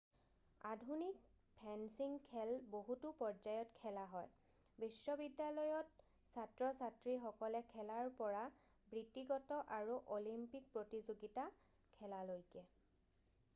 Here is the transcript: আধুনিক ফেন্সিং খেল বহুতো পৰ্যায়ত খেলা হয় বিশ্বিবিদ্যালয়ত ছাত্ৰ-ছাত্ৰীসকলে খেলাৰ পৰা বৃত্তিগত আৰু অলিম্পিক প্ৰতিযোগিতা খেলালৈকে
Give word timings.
আধুনিক 0.73 1.17
ফেন্সিং 1.57 2.13
খেল 2.29 2.51
বহুতো 2.75 3.09
পৰ্যায়ত 3.19 3.81
খেলা 3.81 4.05
হয় 4.13 4.79
বিশ্বিবিদ্যালয়ত 4.83 6.09
ছাত্ৰ-ছাত্ৰীসকলে 6.31 7.63
খেলাৰ 7.75 8.09
পৰা 8.21 8.41
বৃত্তিগত 8.95 9.59
আৰু 9.81 9.99
অলিম্পিক 10.19 10.73
প্ৰতিযোগিতা 10.79 11.45
খেলালৈকে 11.99 12.65